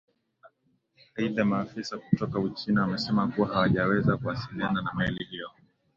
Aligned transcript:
aidhaa 1.17 1.45
maafisa 1.45 1.97
kutoka 1.97 2.39
uchina 2.39 2.81
wamesema 2.81 3.27
kuwa 3.27 3.47
hawajaweza 3.47 4.17
kuasiliana 4.17 4.81
na 4.81 4.93
meli 4.97 5.25
hiyo 5.29 5.51